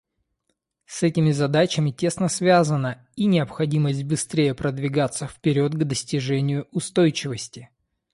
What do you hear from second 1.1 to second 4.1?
задачами тесно связана и необходимость